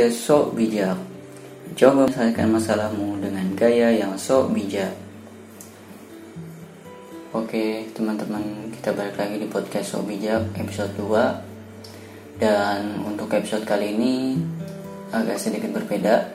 podcast 0.00 0.32
Sok 0.32 0.56
Bijak. 0.56 0.96
Coba 1.76 2.08
menyelesaikan 2.08 2.48
masalahmu 2.48 3.20
dengan 3.20 3.44
gaya 3.52 3.92
yang 3.92 4.16
sok 4.16 4.48
bijak. 4.56 4.96
Oke, 7.36 7.84
teman-teman, 7.92 8.72
kita 8.72 8.96
balik 8.96 9.20
lagi 9.20 9.36
di 9.36 9.44
podcast 9.44 9.92
Sok 9.92 10.08
Bijak 10.08 10.56
episode 10.56 10.96
2. 10.96 12.40
Dan 12.40 13.04
untuk 13.04 13.28
episode 13.28 13.68
kali 13.68 13.92
ini 13.92 14.40
agak 15.12 15.36
sedikit 15.36 15.68
berbeda 15.68 16.32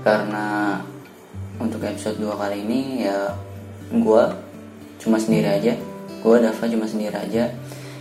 karena 0.00 0.80
untuk 1.60 1.84
episode 1.84 2.16
2 2.16 2.32
kali 2.32 2.64
ini 2.64 3.04
ya 3.04 3.28
gua 4.00 4.32
cuma 4.96 5.20
sendiri 5.20 5.52
aja. 5.52 5.76
Gua 6.24 6.40
Dava 6.40 6.64
cuma 6.64 6.88
sendiri 6.88 7.12
aja 7.12 7.52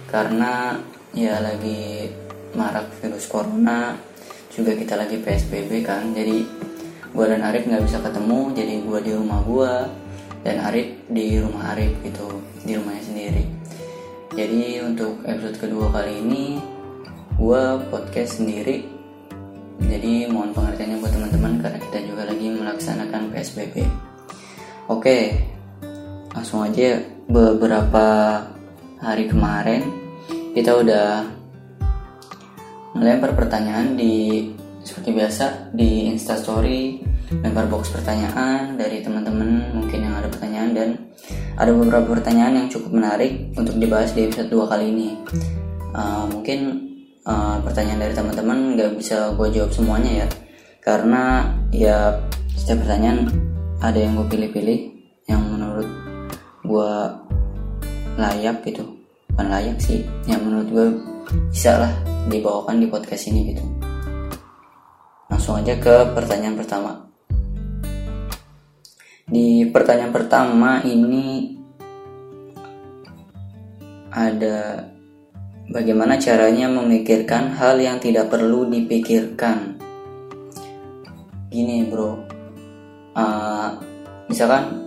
karena 0.08 0.80
ya 1.12 1.44
lagi 1.44 2.08
marak 2.56 2.96
virus 3.04 3.28
corona 3.28 4.15
juga 4.56 4.72
kita 4.72 4.96
lagi 4.96 5.20
PSBB 5.20 5.84
kan 5.84 6.16
jadi 6.16 6.48
gue 7.12 7.26
dan 7.28 7.44
Arif 7.44 7.68
nggak 7.68 7.84
bisa 7.84 8.00
ketemu 8.00 8.40
jadi 8.56 8.74
gue 8.84 9.00
di 9.04 9.12
rumah 9.12 9.40
gue 9.44 9.74
dan 10.48 10.58
Arif 10.64 10.88
di 11.12 11.40
rumah 11.44 11.76
Arif 11.76 11.92
gitu 12.04 12.28
di 12.64 12.78
rumahnya 12.80 13.04
sendiri. 13.04 13.44
Jadi 14.36 14.84
untuk 14.84 15.24
episode 15.24 15.58
kedua 15.60 15.92
kali 15.92 16.24
ini 16.24 16.60
gue 17.36 17.64
podcast 17.92 18.40
sendiri. 18.40 18.84
Jadi 19.80 20.28
mohon 20.32 20.56
pengertiannya 20.56 21.04
buat 21.04 21.12
teman-teman 21.12 21.54
karena 21.60 21.80
kita 21.80 22.00
juga 22.08 22.24
lagi 22.32 22.48
melaksanakan 22.48 23.22
PSBB 23.36 23.76
oke 24.88 25.18
langsung 26.32 26.64
aja. 26.64 27.02
Beberapa 27.26 28.06
hari 29.02 29.26
kemarin 29.26 29.82
kita 30.54 30.78
udah 30.78 31.26
melempar 32.96 33.36
pertanyaan 33.36 34.00
di 34.00 34.48
seperti 34.86 35.12
biasa 35.12 35.76
di 35.76 36.08
instastory 36.08 37.02
lempar 37.42 37.66
box 37.66 37.90
pertanyaan 37.90 38.78
dari 38.78 39.02
teman-teman 39.02 39.74
mungkin 39.74 40.06
yang 40.06 40.14
ada 40.14 40.30
pertanyaan 40.30 40.72
dan 40.78 40.90
ada 41.58 41.72
beberapa 41.74 42.22
pertanyaan 42.22 42.54
yang 42.64 42.68
cukup 42.70 42.94
menarik 42.94 43.50
untuk 43.58 43.76
dibahas 43.82 44.14
di 44.14 44.30
episode 44.30 44.52
2 44.54 44.72
kali 44.72 44.86
ini. 44.94 45.10
Uh, 45.96 46.28
mungkin 46.30 46.60
uh, 47.26 47.58
pertanyaan 47.66 48.04
dari 48.06 48.14
teman-teman 48.14 48.78
nggak 48.78 48.92
bisa 49.00 49.34
gue 49.34 49.48
jawab 49.50 49.72
semuanya 49.72 50.26
ya 50.26 50.28
karena 50.84 51.24
ya 51.74 52.20
setiap 52.54 52.86
pertanyaan 52.86 53.32
ada 53.82 53.98
yang 53.98 54.14
gue 54.22 54.28
pilih-pilih 54.30 54.80
yang 55.26 55.42
menurut 55.42 55.90
gue 56.62 56.92
layak 58.22 58.62
gitu. 58.70 58.86
Bukan 59.34 59.48
layak 59.50 59.82
sih 59.82 60.06
yang 60.30 60.46
menurut 60.46 60.68
gue 60.70 60.88
bisa 61.50 61.78
lah 61.80 61.94
dibawakan 62.30 62.82
di 62.82 62.88
podcast 62.90 63.30
ini 63.30 63.54
gitu. 63.54 63.64
Langsung 65.30 65.62
aja 65.62 65.78
ke 65.78 66.16
pertanyaan 66.16 66.58
pertama. 66.58 66.92
Di 69.26 69.66
pertanyaan 69.74 70.14
pertama 70.14 70.86
ini 70.86 71.58
ada 74.14 74.86
bagaimana 75.68 76.16
caranya 76.22 76.72
memikirkan 76.72 77.52
hal 77.58 77.82
yang 77.82 77.98
tidak 78.00 78.32
perlu 78.32 78.70
dipikirkan? 78.70 79.82
Gini 81.50 81.90
bro. 81.90 82.22
Uh, 83.16 83.70
misalkan 84.30 84.82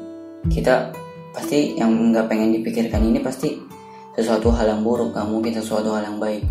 kita 0.48 0.95
pasti 1.34 1.77
yang 1.77 1.92
nggak 2.12 2.28
pengen 2.30 2.56
dipikirkan 2.56 3.05
ini 3.05 3.20
pasti 3.20 3.67
sesuatu 4.19 4.50
hal 4.50 4.66
yang 4.66 4.83
buruk 4.83 5.14
gak 5.14 5.30
mungkin 5.30 5.55
sesuatu 5.55 5.95
hal 5.95 6.02
yang 6.02 6.18
baik. 6.18 6.42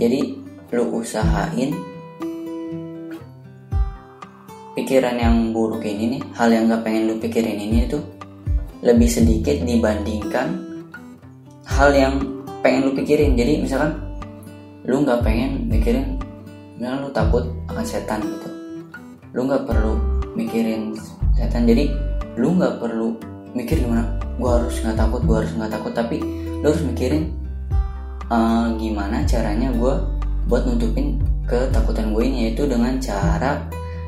Jadi 0.00 0.40
lu 0.72 0.84
usahain 0.96 1.76
pikiran 4.72 5.20
yang 5.20 5.52
buruk 5.52 5.84
ini 5.84 6.16
nih 6.16 6.22
hal 6.32 6.48
yang 6.48 6.72
gak 6.72 6.88
pengen 6.88 7.12
lu 7.12 7.20
pikirin 7.20 7.60
ini 7.60 7.84
tuh 7.84 8.00
lebih 8.80 9.12
sedikit 9.12 9.60
dibandingkan 9.60 10.56
hal 11.68 11.92
yang 11.92 12.16
pengen 12.64 12.88
lu 12.88 12.92
pikirin. 12.96 13.36
Jadi 13.36 13.60
misalkan 13.60 13.92
lu 14.88 15.02
nggak 15.02 15.20
pengen 15.20 15.68
mikirin 15.68 16.16
misalkan 16.78 16.98
lu 17.04 17.10
takut 17.12 17.44
akan 17.68 17.84
setan 17.84 18.24
gitu. 18.24 18.48
Lu 19.36 19.44
nggak 19.44 19.68
perlu 19.68 20.00
mikirin 20.32 20.96
setan. 21.36 21.68
Jadi 21.68 21.92
lu 22.40 22.56
nggak 22.56 22.80
perlu 22.80 23.12
mikir 23.52 23.80
gimana 23.84 24.04
gua 24.36 24.60
harus 24.60 24.80
nggak 24.84 24.96
takut 24.96 25.20
gua 25.24 25.36
harus 25.44 25.52
nggak 25.56 25.72
takut. 25.72 25.92
Tapi 25.92 26.45
lu 26.62 26.72
harus 26.72 26.82
mikirin 26.84 27.32
uh, 28.32 28.72
gimana 28.76 29.22
caranya 29.28 29.70
gue 29.74 29.94
buat 30.46 30.62
nutupin 30.66 31.18
ketakutan 31.46 32.14
gue 32.14 32.22
ini 32.26 32.38
yaitu 32.50 32.66
dengan 32.66 32.98
cara 32.98 33.62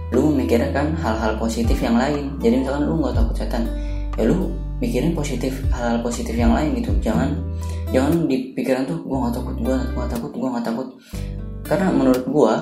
lu 0.09 0.33
memikirkan 0.33 0.97
hal-hal 0.97 1.37
positif 1.37 1.77
yang 1.85 2.01
lain. 2.01 2.33
Jadi 2.41 2.65
misalkan 2.65 2.89
lu 2.89 2.97
nggak 2.99 3.15
takut 3.15 3.37
setan 3.37 3.69
ya 4.17 4.25
lu 4.25 4.51
mikirin 4.81 5.13
positif 5.13 5.61
hal-hal 5.75 6.01
positif 6.01 6.33
yang 6.33 6.57
lain 6.57 6.75
gitu. 6.79 6.91
Jangan 7.05 7.37
jangan 7.93 8.25
di 8.27 8.57
pikiran 8.57 8.89
tuh 8.89 8.99
gue 9.05 9.17
nggak 9.17 9.35
takut 9.37 9.57
gue 9.61 9.77
nggak 9.77 10.11
takut 10.11 10.33
gue 10.33 10.49
nggak 10.49 10.67
takut. 10.67 10.89
Karena 11.69 11.89
menurut 11.93 12.25
gue 12.25 12.53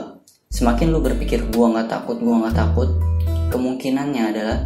semakin 0.51 0.91
lu 0.91 0.99
berpikir 1.03 1.47
gue 1.47 1.67
nggak 1.67 1.89
takut 1.91 2.19
gue 2.19 2.35
nggak 2.35 2.55
takut 2.55 2.89
kemungkinannya 3.51 4.23
adalah 4.35 4.59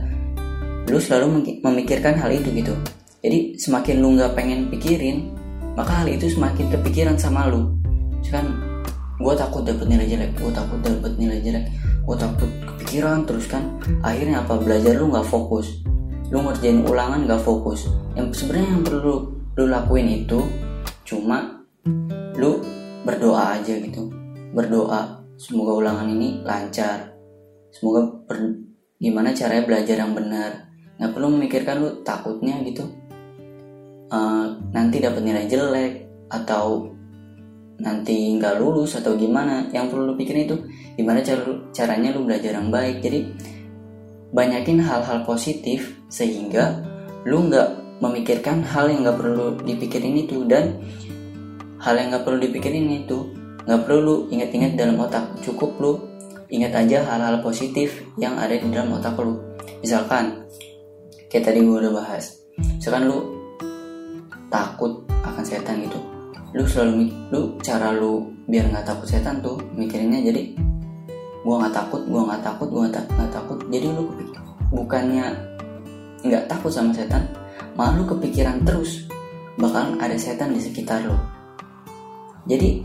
lu 0.89 0.99
selalu 0.99 1.61
memikirkan 1.63 2.17
hal 2.17 2.33
itu 2.33 2.49
gitu 2.51 2.75
jadi 3.21 3.53
semakin 3.61 4.01
lu 4.01 4.17
nggak 4.17 4.33
pengen 4.33 4.73
pikirin 4.73 5.37
maka 5.77 6.03
hal 6.03 6.09
itu 6.09 6.27
semakin 6.33 6.73
kepikiran 6.73 7.17
sama 7.21 7.53
lu. 7.53 7.77
Kan 8.33 8.49
gue 9.21 9.35
takut 9.37 9.61
dapet 9.61 9.85
nilai 9.85 10.09
jelek 10.09 10.33
gue 10.41 10.53
takut 10.57 10.81
dapet 10.81 11.13
nilai 11.21 11.41
jelek. 11.45 11.65
Gue 12.09 12.17
takut 12.17 12.49
kepikiran 12.49 13.29
terus 13.29 13.45
kan. 13.45 13.77
Akhirnya 14.01 14.41
apa? 14.41 14.57
Belajar 14.57 14.97
lu 14.97 15.13
nggak 15.13 15.29
fokus. 15.29 15.85
Lu 16.33 16.41
ngerjain 16.41 16.81
ulangan 16.81 17.29
nggak 17.29 17.45
fokus. 17.45 17.93
Yang 18.17 18.45
sebenarnya 18.45 18.69
yang 18.81 18.85
perlu 18.89 19.15
lu 19.57 19.65
lakuin 19.69 20.09
itu 20.25 20.41
cuma 21.05 21.61
lu 22.41 22.65
berdoa 23.05 23.61
aja 23.61 23.77
gitu. 23.77 24.09
Berdoa 24.57 25.21
semoga 25.37 25.77
ulangan 25.77 26.09
ini 26.09 26.41
lancar. 26.41 27.13
Semoga 27.69 28.25
gimana 28.97 29.37
caranya 29.37 29.69
belajar 29.69 29.97
yang 30.01 30.17
benar? 30.17 30.73
Nggak 30.97 31.13
perlu 31.13 31.29
memikirkan 31.37 31.77
lu 31.85 31.91
takutnya 32.01 32.57
gitu 32.65 33.10
uh, 34.11 34.47
nanti 34.75 34.99
dapat 34.99 35.23
nilai 35.23 35.47
jelek 35.47 35.93
atau 36.31 36.91
nanti 37.81 38.37
nggak 38.37 38.61
lulus 38.61 39.01
atau 39.01 39.17
gimana 39.17 39.65
yang 39.73 39.89
perlu 39.89 40.13
lu 40.13 40.15
pikirin 40.15 40.45
itu 40.45 40.57
gimana 41.01 41.25
cara 41.25 41.43
caranya 41.73 42.13
lu 42.13 42.29
belajar 42.29 42.53
yang 42.55 42.69
baik. 42.69 43.01
Jadi 43.01 43.19
banyakin 44.31 44.79
hal-hal 44.85 45.25
positif 45.25 45.97
sehingga 46.13 46.85
lu 47.25 47.49
nggak 47.49 48.01
memikirkan 48.05 48.63
hal 48.65 48.89
yang 48.93 49.05
nggak 49.05 49.19
perlu 49.19 49.57
dipikirin 49.65 50.17
itu 50.21 50.45
dan 50.45 50.81
hal 51.81 51.97
yang 51.97 52.13
nggak 52.13 52.25
perlu 52.25 52.39
dipikirin 52.39 52.87
itu 52.93 53.33
nggak 53.65 53.81
perlu 53.89 54.01
lu 54.05 54.17
ingat-ingat 54.29 54.77
dalam 54.77 55.01
otak. 55.01 55.25
Cukup 55.41 55.81
lu 55.81 55.93
ingat 56.53 56.77
aja 56.77 57.07
hal-hal 57.07 57.41
positif 57.41 58.05
yang 58.21 58.37
ada 58.37 58.55
di 58.59 58.69
dalam 58.69 58.93
otak 58.93 59.17
lu. 59.17 59.41
Misalkan 59.81 60.45
kayak 61.33 61.49
tadi 61.49 61.65
gue 61.65 61.77
udah 61.81 61.93
bahas. 61.97 62.45
Misalkan 62.77 63.09
lu 63.09 63.40
takut 64.51 65.07
akan 65.23 65.45
setan 65.47 65.81
gitu. 65.87 65.99
Lu 66.51 66.67
selalu 66.67 67.07
lu 67.31 67.41
cara 67.63 67.95
lu 67.95 68.27
biar 68.51 68.67
nggak 68.67 68.83
takut 68.83 69.07
setan 69.07 69.39
tuh 69.39 69.57
mikirinnya 69.79 70.21
jadi 70.27 70.43
gua 71.47 71.65
nggak 71.65 71.75
takut 71.79 72.03
gua 72.11 72.27
nggak 72.29 72.43
takut 72.43 72.69
gua 72.69 72.85
nggak 72.91 73.31
takut. 73.31 73.59
Jadi 73.71 73.87
lu 73.95 74.11
bukannya 74.75 75.27
nggak 76.27 76.45
takut 76.51 76.69
sama 76.69 76.93
setan 76.93 77.25
malah 77.79 77.97
lu 77.97 78.05
kepikiran 78.05 78.61
terus 78.67 79.09
bakal 79.57 79.97
ada 79.97 80.19
setan 80.19 80.53
di 80.53 80.61
sekitar 80.61 81.07
lu. 81.07 81.17
Jadi 82.45 82.83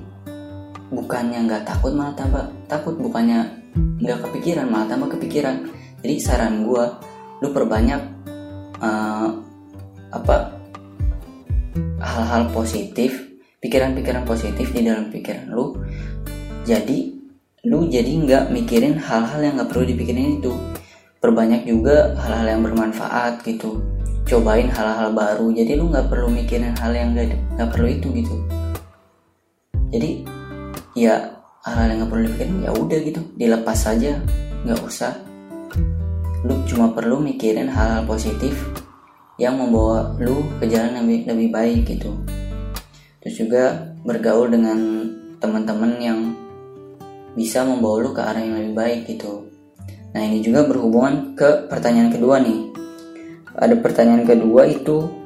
bukannya 0.94 1.50
nggak 1.50 1.66
takut 1.66 1.92
malah 1.92 2.14
tambah 2.14 2.46
takut 2.70 2.96
bukannya 2.96 3.44
nggak 3.76 4.22
kepikiran 4.30 4.70
malah 4.70 4.88
tambah 4.88 5.10
kepikiran. 5.18 5.66
Jadi 6.06 6.16
saran 6.22 6.70
gua 6.70 7.02
lu 7.42 7.50
perbanyak 7.52 8.00
uh, 8.80 9.30
apa 10.14 10.55
hal-hal 12.06 12.54
positif 12.54 13.34
pikiran-pikiran 13.66 14.30
positif 14.30 14.70
di 14.70 14.86
dalam 14.86 15.10
pikiran 15.10 15.50
lu 15.50 15.74
jadi 16.66 17.16
lu 17.66 17.90
jadi 17.90 18.10
nggak 18.10 18.54
mikirin 18.54 18.94
hal-hal 18.98 19.42
yang 19.42 19.58
nggak 19.58 19.74
perlu 19.74 19.90
dipikirin 19.90 20.38
itu. 20.38 20.54
Perbanyak 21.18 21.66
juga 21.66 22.14
hal-hal 22.14 22.58
yang 22.58 22.62
bermanfaat 22.62 23.42
gitu. 23.42 23.82
Cobain 24.26 24.70
hal-hal 24.70 25.10
baru 25.14 25.50
jadi 25.50 25.74
lu 25.74 25.90
nggak 25.90 26.10
perlu 26.10 26.30
mikirin 26.30 26.78
hal 26.78 26.94
yang 26.94 27.18
nggak 27.18 27.70
perlu 27.74 27.90
itu 27.90 28.08
gitu. 28.14 28.36
Jadi 29.90 30.26
ya 30.94 31.42
hal-hal 31.66 31.90
yang 31.90 31.98
nggak 32.06 32.12
perlu 32.14 32.24
dipikirin 32.30 32.56
ya 32.62 32.72
udah 32.74 33.00
gitu 33.02 33.22
dilepas 33.34 33.78
saja 33.82 34.22
nggak 34.66 34.82
usah. 34.86 35.14
Lu 36.46 36.62
cuma 36.70 36.94
perlu 36.94 37.18
mikirin 37.18 37.66
hal-hal 37.66 38.06
positif 38.06 38.62
yang 39.36 39.60
membawa 39.60 40.16
lu 40.20 40.44
ke 40.60 40.68
jalan 40.72 40.96
yang 40.96 41.06
lebih, 41.08 41.22
lebih 41.28 41.50
baik 41.52 41.82
gitu. 41.92 42.12
Terus 43.20 43.36
juga 43.36 43.64
bergaul 44.06 44.54
dengan 44.54 44.80
teman-teman 45.42 45.92
yang 46.00 46.20
bisa 47.36 47.68
membawa 47.68 48.00
lu 48.00 48.10
ke 48.16 48.22
arah 48.24 48.40
yang 48.40 48.56
lebih 48.56 48.76
baik 48.76 49.00
gitu. 49.12 49.52
Nah 50.16 50.22
ini 50.24 50.40
juga 50.40 50.64
berhubungan 50.64 51.36
ke 51.36 51.68
pertanyaan 51.68 52.14
kedua 52.14 52.40
nih. 52.40 52.72
Ada 53.56 53.76
pertanyaan 53.80 54.24
kedua 54.24 54.68
itu 54.68 55.26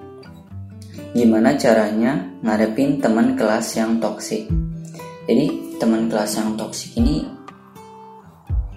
gimana 1.13 1.57
caranya 1.57 2.29
ngadepin 2.45 3.01
teman 3.01 3.33
kelas 3.33 3.73
yang 3.81 3.97
toksik 3.97 4.45
jadi 5.25 5.45
teman 5.81 6.05
kelas 6.05 6.37
yang 6.37 6.53
toksik 6.53 6.97
ini 7.01 7.25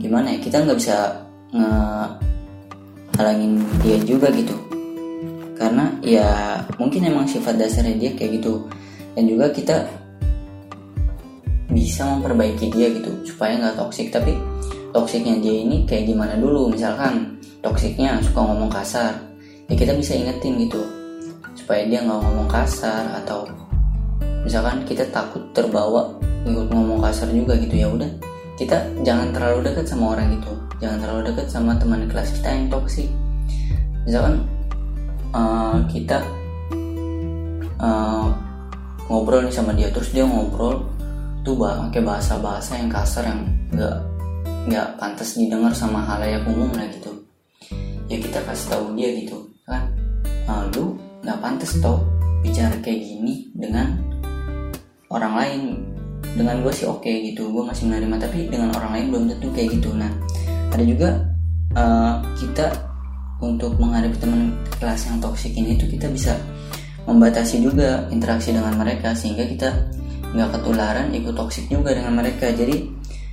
gimana 0.00 0.32
ya? 0.32 0.38
Kita 0.40 0.64
nggak 0.64 0.78
bisa 0.80 0.96
nge 1.52 1.72
halangin 3.20 3.60
dia 3.84 4.00
juga 4.00 4.32
gitu 4.32 4.56
karena 5.62 5.86
ya 6.02 6.58
mungkin 6.74 7.06
emang 7.06 7.30
sifat 7.30 7.54
dasarnya 7.54 7.94
dia 7.94 8.10
kayak 8.18 8.42
gitu. 8.42 8.66
Dan 9.14 9.30
juga 9.30 9.54
kita 9.54 9.86
bisa 11.70 12.02
memperbaiki 12.04 12.74
dia 12.74 12.90
gitu 12.90 13.14
supaya 13.22 13.56
nggak 13.56 13.78
toksik 13.78 14.10
tapi 14.10 14.34
toksiknya 14.90 15.38
dia 15.38 15.62
ini 15.62 15.86
kayak 15.86 16.10
gimana 16.10 16.34
dulu? 16.34 16.74
Misalkan 16.74 17.38
toksiknya 17.62 18.18
suka 18.26 18.42
ngomong 18.42 18.74
kasar 18.74 19.14
ya 19.70 19.74
kita 19.78 19.94
bisa 19.94 20.18
ingetin 20.18 20.58
gitu. 20.66 20.82
Supaya 21.54 21.86
dia 21.86 22.02
nggak 22.02 22.18
ngomong 22.18 22.50
kasar 22.50 23.22
atau 23.22 23.46
misalkan 24.42 24.82
kita 24.82 25.06
takut 25.14 25.46
terbawa 25.54 26.10
ikut 26.42 26.66
ngomong 26.74 26.98
kasar 26.98 27.30
juga 27.30 27.54
gitu 27.54 27.78
ya 27.78 27.86
udah. 27.86 28.10
Kita 28.58 28.82
jangan 29.06 29.30
terlalu 29.30 29.70
dekat 29.70 29.86
sama 29.86 30.18
orang 30.18 30.34
itu 30.34 30.52
jangan 30.82 30.98
terlalu 30.98 31.30
dekat 31.30 31.46
sama 31.46 31.78
teman 31.78 32.10
kelas 32.10 32.34
kita 32.34 32.50
yang 32.50 32.66
toksik 32.66 33.06
misalkan 34.02 34.42
uh, 35.32 35.76
kita 35.88 36.20
uh, 37.80 38.28
ngobrol 39.08 39.44
nih 39.44 39.54
sama 39.54 39.72
dia. 39.76 39.88
Terus 39.92 40.12
dia 40.12 40.24
ngobrol 40.24 40.86
tuh 41.42 41.58
pakai 41.58 42.00
bahasa-bahasa 42.00 42.78
yang 42.78 42.90
kasar 42.92 43.26
yang 43.26 43.42
nggak 43.74 43.96
nggak 44.70 44.88
pantas 44.94 45.34
didengar 45.34 45.74
sama 45.74 46.00
halayak 46.06 46.46
umum 46.46 46.70
lah 46.72 46.86
gitu. 46.88 47.10
Ya 48.06 48.20
kita 48.20 48.44
kasih 48.44 48.66
tahu 48.76 48.84
dia 48.94 49.08
gitu 49.16 49.48
kan 49.62 49.88
uh, 50.50 50.66
lu 50.74 50.98
nggak 51.22 51.38
pantas 51.38 51.78
tau 51.78 52.02
bicara 52.42 52.74
kayak 52.82 53.00
gini 53.02 53.50
dengan 53.56 53.98
orang 55.10 55.34
lain. 55.34 55.62
Dengan 56.32 56.64
gue 56.64 56.72
sih 56.72 56.88
oke 56.88 57.04
okay, 57.04 57.28
gitu 57.28 57.52
gue 57.52 57.60
masih 57.60 57.92
menerima 57.92 58.16
tapi 58.16 58.48
dengan 58.48 58.72
orang 58.72 58.96
lain 58.96 59.06
belum 59.12 59.24
tentu 59.36 59.48
kayak 59.52 59.68
gitu. 59.76 59.92
Nah 59.92 60.08
ada 60.72 60.84
juga 60.86 61.08
uh, 61.76 62.24
kita 62.40 62.91
untuk 63.42 63.74
menghadapi 63.76 64.16
teman 64.22 64.54
kelas 64.78 65.10
yang 65.10 65.18
toksik 65.18 65.52
ini 65.58 65.74
tuh 65.74 65.90
kita 65.90 66.06
bisa 66.08 66.38
membatasi 67.04 67.58
juga 67.58 68.06
interaksi 68.14 68.54
dengan 68.54 68.78
mereka 68.78 69.10
sehingga 69.12 69.42
kita 69.42 69.68
nggak 70.32 70.50
ketularan 70.54 71.10
ikut 71.12 71.34
toksik 71.34 71.66
juga 71.66 71.92
dengan 71.92 72.22
mereka. 72.22 72.54
Jadi 72.54 72.86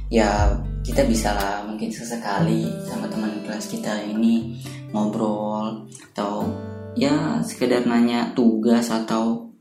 ya 0.10 0.58
kita 0.82 1.06
bisa 1.06 1.38
lah 1.38 1.62
mungkin 1.70 1.94
sesekali 1.94 2.66
sama 2.90 3.06
teman 3.06 3.46
kelas 3.46 3.70
kita 3.70 4.02
ini 4.10 4.58
ngobrol 4.90 5.86
atau 6.12 6.50
ya 6.98 7.46
sekedar 7.46 7.86
nanya 7.86 8.34
tugas 8.34 8.90
atau 8.90 9.54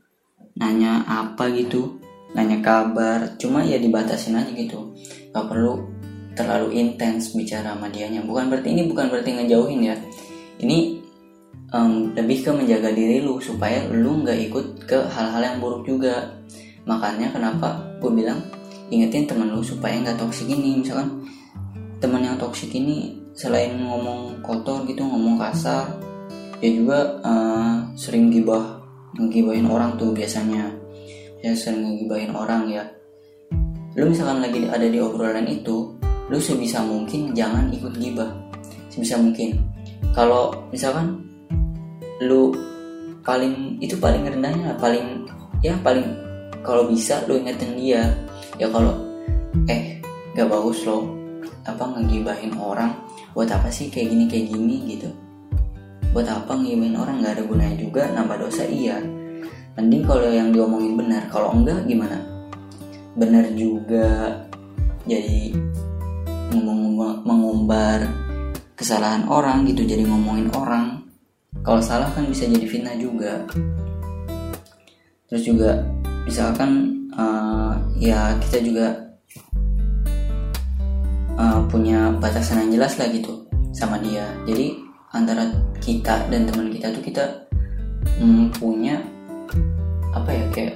nanya 0.57 1.05
apa 1.05 1.53
gitu 1.53 2.01
nanya 2.33 2.57
kabar. 2.65 3.37
Cuma 3.37 3.61
ya 3.61 3.77
dibatasin 3.77 4.35
aja 4.35 4.49
gitu. 4.49 4.97
Nggak 5.29 5.45
perlu 5.45 5.85
terlalu 6.33 6.81
intens 6.81 7.37
bicara 7.37 7.77
sama 7.77 7.93
dianya. 7.93 8.25
Bukan 8.25 8.49
berarti 8.49 8.73
ini 8.73 8.89
bukan 8.89 9.13
berarti 9.13 9.37
ngejauhin 9.37 9.85
ya 9.85 9.95
ini 10.59 10.99
um, 11.71 12.11
lebih 12.13 12.43
ke 12.45 12.51
menjaga 12.51 12.91
diri 12.91 13.23
lu 13.23 13.39
supaya 13.39 13.87
lu 13.89 14.23
nggak 14.23 14.39
ikut 14.49 14.65
ke 14.85 14.99
hal-hal 15.09 15.41
yang 15.41 15.57
buruk 15.63 15.87
juga. 15.87 16.35
Makanya 16.87 17.31
kenapa 17.35 17.79
gue 18.01 18.11
bilang 18.11 18.41
ingetin 18.89 19.29
temen 19.29 19.53
lu 19.53 19.61
supaya 19.61 19.95
nggak 20.01 20.17
toksik 20.19 20.49
ini. 20.49 20.81
Misalkan 20.81 21.25
teman 22.03 22.23
yang 22.23 22.37
toksik 22.39 22.71
ini 22.73 23.19
selain 23.35 23.79
ngomong 23.79 24.43
kotor 24.43 24.83
gitu 24.83 25.05
ngomong 25.05 25.39
kasar 25.39 25.95
dia 26.59 26.75
juga 26.75 27.23
uh, 27.23 27.87
sering 27.95 28.27
gibah 28.27 28.83
ngegibahin 29.15 29.67
orang 29.71 29.95
tuh 29.95 30.11
biasanya. 30.11 30.67
Ya 31.39 31.55
sering 31.55 31.87
ngegibahin 31.87 32.35
orang 32.35 32.67
ya. 32.67 32.83
Lu 33.95 34.11
misalkan 34.11 34.43
lagi 34.43 34.67
ada 34.67 34.83
di 34.83 34.99
obrolan 34.99 35.47
itu 35.47 35.95
lu 36.29 36.37
sebisa 36.37 36.83
mungkin 36.83 37.31
jangan 37.31 37.71
ikut 37.71 37.95
gibah. 37.95 38.27
Sebisa 38.91 39.15
mungkin 39.15 39.55
kalau 40.11 40.67
misalkan 40.73 41.25
lu 42.19 42.51
paling 43.23 43.79
itu 43.79 43.95
paling 43.95 44.27
rendahnya 44.27 44.75
paling 44.75 45.27
ya 45.63 45.75
paling 45.79 46.07
kalau 46.63 46.87
bisa 46.87 47.23
lu 47.27 47.39
ingetin 47.39 47.75
dia. 47.75 48.03
Ya 48.59 48.67
kalau 48.67 48.91
eh 49.71 50.03
gak 50.35 50.51
bagus 50.51 50.83
loh 50.83 51.07
apa 51.63 51.83
ngegibahin 51.95 52.55
orang 52.57 52.95
buat 53.31 53.47
apa 53.51 53.69
sih 53.69 53.87
kayak 53.87 54.09
gini 54.11 54.25
kayak 54.27 54.45
gini 54.51 54.75
gitu. 54.97 55.09
Buat 56.11 56.27
apa 56.27 56.57
ngegibahin 56.57 56.97
orang 56.97 57.21
nggak 57.23 57.39
ada 57.39 57.43
gunanya 57.45 57.75
juga 57.79 58.01
nambah 58.11 58.37
dosa 58.41 58.63
iya. 58.67 58.99
Mending 59.77 60.03
kalau 60.03 60.27
yang 60.27 60.51
diomongin 60.51 60.99
benar 60.99 61.23
kalau 61.31 61.55
enggak 61.55 61.85
gimana? 61.87 62.19
Benar 63.15 63.47
juga. 63.55 64.43
Jadi 65.07 65.55
mengumbar 67.23 68.28
kesalahan 68.79 69.27
orang 69.27 69.67
gitu 69.67 69.83
jadi 69.83 70.07
ngomongin 70.07 70.47
orang. 70.55 71.03
Kalau 71.67 71.83
salah 71.83 72.07
kan 72.15 72.23
bisa 72.31 72.47
jadi 72.47 72.63
fitnah 72.63 72.95
juga. 72.95 73.43
Terus 75.27 75.43
juga 75.43 75.83
misalkan 76.23 77.03
uh, 77.11 77.75
ya 77.99 78.39
kita 78.39 78.63
juga 78.63 78.87
uh, 81.35 81.59
punya 81.67 82.15
batasan 82.23 82.63
yang 82.63 82.79
jelas 82.79 82.95
lah 82.95 83.11
gitu 83.11 83.43
sama 83.75 83.99
dia. 83.99 84.23
Jadi 84.47 84.79
antara 85.11 85.51
kita 85.83 86.31
dan 86.31 86.47
teman 86.47 86.71
kita 86.71 86.87
tuh 86.95 87.03
kita 87.03 87.25
mm, 88.23 88.55
punya 88.55 88.95
apa 90.15 90.31
ya 90.31 90.45
kayak 90.55 90.75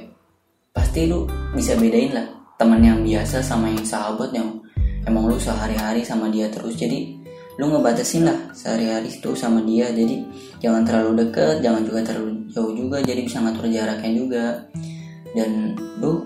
pasti 0.76 1.08
lu 1.08 1.24
bisa 1.56 1.80
bedain 1.80 2.12
lah 2.12 2.28
teman 2.60 2.84
yang 2.84 3.00
biasa 3.00 3.40
sama 3.40 3.72
yang 3.72 3.86
sahabat 3.86 4.30
yang 4.36 4.60
emang 5.08 5.32
lu 5.32 5.40
sehari-hari 5.40 6.04
sama 6.04 6.28
dia 6.28 6.52
terus. 6.52 6.76
Jadi 6.76 7.23
lu 7.62 7.70
ngebatasin 7.70 8.26
lah 8.26 8.40
sehari-hari 8.56 9.14
itu 9.14 9.32
sama 9.38 9.62
dia. 9.62 9.90
Jadi 9.94 10.26
jangan 10.58 10.82
terlalu 10.82 11.28
deket 11.28 11.62
jangan 11.62 11.86
juga 11.86 12.00
terlalu 12.02 12.50
jauh 12.50 12.74
juga. 12.74 12.98
Jadi 13.02 13.22
bisa 13.26 13.42
ngatur 13.42 13.70
jaraknya 13.70 14.12
juga. 14.14 14.46
Dan 15.34 15.78
lu 16.02 16.22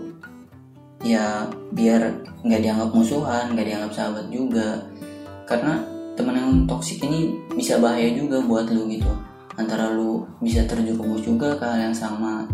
ya 1.04 1.48
biar 1.72 2.12
nggak 2.44 2.62
dianggap 2.64 2.90
musuhan 2.92 3.56
nggak 3.56 3.68
dianggap 3.68 3.92
sahabat 3.92 4.26
juga. 4.32 4.88
Karena 5.48 5.84
teman 6.16 6.36
yang 6.36 6.52
toksik 6.68 7.04
ini 7.04 7.36
bisa 7.56 7.80
bahaya 7.80 8.12
juga 8.16 8.40
buat 8.44 8.72
lu 8.72 8.88
gitu. 8.88 9.12
Antara 9.58 9.90
lu 9.90 10.24
bisa 10.40 10.64
terjerumus 10.70 11.26
juga 11.26 11.58
ke 11.58 11.66
hal 11.66 11.92
yang 11.92 11.96
sama. 11.96 12.48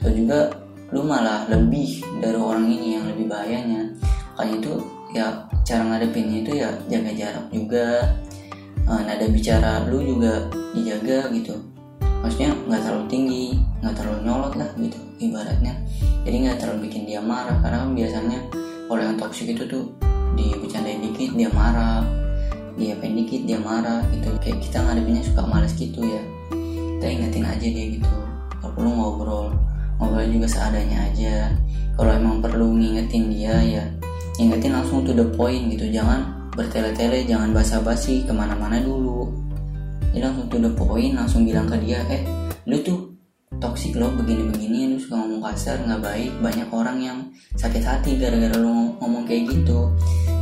Atau 0.00 0.12
juga 0.12 0.52
lu 0.92 1.04
malah 1.04 1.44
lebih 1.48 2.00
dari 2.20 2.36
orang 2.36 2.68
ini 2.68 2.96
yang 2.96 3.04
lebih 3.08 3.28
bahayanya. 3.28 3.92
Makanya 4.36 4.54
itu 4.64 4.72
ya 5.18 5.26
cara 5.66 5.82
ngadepinnya 5.82 6.46
itu 6.46 6.52
ya 6.62 6.70
jaga 6.86 7.12
jarak 7.12 7.46
juga. 7.50 7.86
Uh, 8.88 9.04
nada 9.04 9.28
bicara 9.28 9.84
lu 9.90 10.00
juga 10.00 10.48
dijaga 10.72 11.28
gitu. 11.34 11.60
Maksudnya 12.24 12.56
nggak 12.64 12.80
terlalu 12.86 13.04
tinggi 13.10 13.44
nggak 13.84 13.94
terlalu 14.00 14.18
nyolot 14.24 14.54
lah 14.56 14.70
gitu 14.80 14.98
ibaratnya. 15.20 15.74
Jadi 16.24 16.36
nggak 16.46 16.56
terlalu 16.62 16.88
bikin 16.88 17.04
dia 17.04 17.20
marah 17.20 17.58
karena 17.60 17.84
kan 17.84 17.92
biasanya 17.92 18.38
kalau 18.88 19.02
yang 19.04 19.16
toksik 19.20 19.52
itu 19.52 19.64
tuh 19.68 19.84
dibicarain 20.38 21.04
dikit 21.04 21.36
dia 21.36 21.50
marah. 21.52 22.06
Dia 22.78 22.94
pengen 23.02 23.26
dikit 23.26 23.42
dia 23.44 23.58
marah 23.58 24.06
gitu. 24.14 24.30
Kayak 24.38 24.62
kita 24.64 24.78
ngadepinnya 24.86 25.22
suka 25.26 25.42
males 25.44 25.74
gitu 25.74 26.00
ya. 26.00 26.22
Kita 26.98 27.06
ingetin 27.10 27.44
aja 27.44 27.66
dia 27.66 27.86
gitu. 27.98 28.16
Kalau 28.62 28.72
perlu 28.72 28.90
ngobrol. 28.94 29.46
Ngobrol 29.98 30.30
juga 30.30 30.46
seadanya 30.46 31.10
aja. 31.10 31.52
Kalau 31.98 32.14
emang 32.14 32.38
perlu 32.38 32.72
ngingetin 32.78 33.34
dia 33.34 33.58
ya 33.58 33.84
ingetin 34.38 34.72
langsung 34.72 35.02
to 35.02 35.12
the 35.12 35.26
point 35.34 35.68
gitu. 35.74 35.90
Jangan 35.90 36.50
bertele-tele 36.54 37.26
jangan 37.26 37.50
basa-basi 37.50 38.22
ke 38.24 38.32
mana-mana 38.32 38.78
dulu. 38.78 39.30
Jadi 40.14 40.22
langsung 40.24 40.46
to 40.48 40.58
the 40.62 40.72
point 40.72 41.12
langsung 41.14 41.42
bilang 41.44 41.66
ke 41.66 41.76
dia 41.82 42.00
eh 42.08 42.22
lu 42.64 42.80
tuh 42.80 43.10
toksik 43.58 43.98
loh 43.98 44.14
begini-begini 44.14 44.94
lu 44.94 44.96
suka 45.02 45.18
ngomong 45.18 45.42
kasar 45.42 45.82
nggak 45.82 46.00
baik. 46.00 46.30
Banyak 46.38 46.68
orang 46.70 46.98
yang 47.02 47.18
sakit 47.58 47.82
hati 47.82 48.16
gara-gara 48.16 48.54
lu 48.56 48.94
ngomong 49.02 49.26
kayak 49.26 49.50
gitu. 49.50 49.90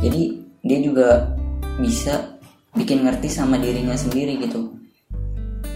Jadi 0.05 0.21
dia 0.61 0.79
juga 0.79 1.33
bisa 1.81 2.37
bikin 2.77 3.01
ngerti 3.01 3.29
sama 3.29 3.57
dirinya 3.57 3.97
sendiri 3.97 4.37
gitu. 4.37 4.77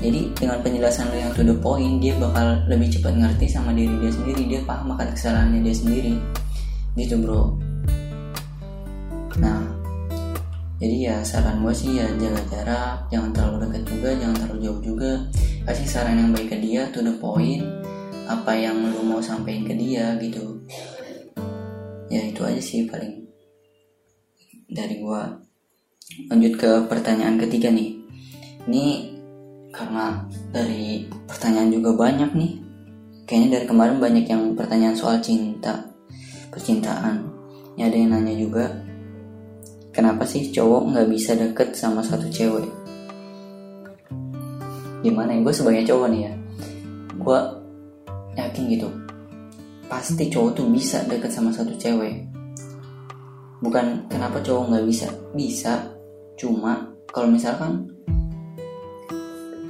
Jadi 0.02 0.34
dengan 0.34 0.58
penjelasan 0.66 1.14
lu 1.14 1.18
yang 1.18 1.34
to 1.34 1.46
the 1.46 1.54
point 1.58 2.02
dia 2.02 2.18
bakal 2.18 2.58
lebih 2.66 2.90
cepat 2.90 3.14
ngerti 3.18 3.46
sama 3.50 3.74
diri 3.74 3.94
dia 3.98 4.14
sendiri. 4.14 4.42
Dia 4.46 4.62
paham 4.66 4.94
akan 4.94 5.10
kesalahannya 5.14 5.62
dia 5.62 5.76
sendiri. 5.78 6.14
Gitu 6.98 7.18
bro 7.22 7.71
nah 9.40 9.82
jadi 10.82 10.98
ya 10.98 11.16
saran 11.22 11.62
gue 11.62 11.70
sih 11.78 12.02
ya 12.02 12.10
jaga 12.18 12.42
jarak 12.50 12.96
jangan 13.14 13.30
terlalu 13.30 13.70
dekat 13.70 13.84
juga 13.86 14.10
jangan 14.18 14.36
terlalu 14.42 14.60
jauh 14.66 14.82
juga. 14.82 15.12
Kasih 15.62 15.86
saran 15.86 16.18
yang 16.18 16.34
baik 16.34 16.50
ke 16.50 16.58
dia 16.58 16.90
to 16.90 17.06
the 17.06 17.14
point 17.22 17.62
apa 18.26 18.58
yang 18.58 18.82
lu 18.90 19.06
mau 19.06 19.22
sampaikan 19.22 19.70
ke 19.70 19.78
dia 19.78 20.18
gitu. 20.18 20.58
Ya 22.10 22.26
itu 22.26 22.42
aja 22.42 22.58
sih 22.58 22.90
paling 22.90 23.30
dari 24.74 25.06
gua. 25.06 25.38
Lanjut 26.34 26.58
ke 26.58 26.90
pertanyaan 26.90 27.38
ketiga 27.38 27.70
nih. 27.70 28.02
Ini 28.66 28.86
karena 29.70 30.26
dari 30.50 31.06
pertanyaan 31.30 31.70
juga 31.70 31.94
banyak 31.94 32.34
nih. 32.34 32.54
Kayaknya 33.30 33.50
dari 33.62 33.66
kemarin 33.70 34.02
banyak 34.02 34.26
yang 34.26 34.58
pertanyaan 34.58 34.98
soal 34.98 35.22
cinta 35.22 35.94
percintaan. 36.50 37.22
Ini 37.78 37.86
ada 37.86 37.96
yang 38.02 38.18
nanya 38.18 38.34
juga 38.34 38.91
kenapa 39.92 40.24
sih 40.24 40.50
cowok 40.50 40.96
nggak 40.96 41.08
bisa 41.12 41.36
deket 41.36 41.76
sama 41.76 42.00
satu 42.00 42.28
cewek? 42.32 42.68
Gimana 45.04 45.36
ya? 45.36 45.40
Gue 45.44 45.54
sebagai 45.54 45.84
cowok 45.84 46.08
nih 46.12 46.22
ya. 46.26 46.34
Gue 47.20 47.40
yakin 48.40 48.64
gitu. 48.72 48.88
Pasti 49.92 50.32
cowok 50.32 50.52
tuh 50.56 50.68
bisa 50.72 51.04
deket 51.06 51.32
sama 51.32 51.52
satu 51.52 51.76
cewek. 51.76 52.24
Bukan 53.62 54.08
kenapa 54.08 54.40
cowok 54.40 54.72
nggak 54.72 54.86
bisa? 54.88 55.08
Bisa. 55.36 55.92
Cuma 56.40 56.88
kalau 57.12 57.28
misalkan 57.28 57.92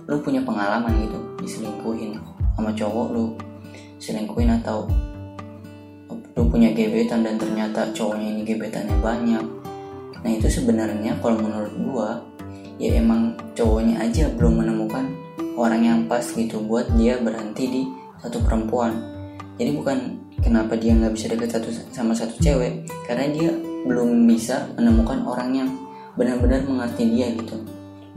lu 0.05 0.19
punya 0.21 0.43
pengalaman 0.43 1.07
gitu 1.07 1.19
diselingkuhin 1.39 2.19
sama 2.59 2.75
cowok 2.75 3.07
lu 3.15 3.25
selingkuhin 3.95 4.51
atau 4.59 4.83
lu 6.35 6.43
punya 6.51 6.67
gebetan 6.75 7.23
dan 7.23 7.39
ternyata 7.39 7.87
cowoknya 7.95 8.27
ini 8.35 8.41
gebetannya 8.43 8.91
banyak 8.99 9.60
nah 10.21 10.29
itu 10.29 10.47
sebenarnya 10.47 11.17
kalau 11.19 11.41
menurut 11.41 11.73
gua 11.81 12.09
ya 12.81 12.97
emang 12.97 13.37
cowoknya 13.53 14.01
aja 14.01 14.25
belum 14.33 14.65
menemukan 14.65 15.05
orang 15.53 15.81
yang 15.85 15.99
pas 16.09 16.25
gitu 16.25 16.57
buat 16.65 16.89
dia 16.97 17.21
berhenti 17.21 17.65
di 17.69 17.81
satu 18.21 18.41
perempuan. 18.41 18.97
Jadi 19.61 19.71
bukan 19.77 19.97
kenapa 20.41 20.73
dia 20.73 20.97
nggak 20.97 21.13
bisa 21.13 21.29
deket 21.29 21.53
satu 21.53 21.69
sama 21.93 22.17
satu 22.17 22.33
cewek 22.41 22.89
karena 23.05 23.29
dia 23.29 23.51
belum 23.85 24.25
bisa 24.25 24.69
menemukan 24.77 25.21
orang 25.25 25.49
yang 25.53 25.69
benar-benar 26.17 26.65
mengerti 26.65 27.05
dia 27.13 27.29
gitu. 27.37 27.61